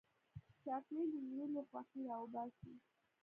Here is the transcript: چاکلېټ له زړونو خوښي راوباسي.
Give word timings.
چاکلېټ 0.63 1.09
له 1.13 1.21
زړونو 1.29 1.59
خوښي 1.69 2.01
راوباسي. 2.09 2.73